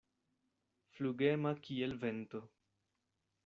Flugema 0.95 1.53
kiel 1.67 1.95
vento. 2.07 2.45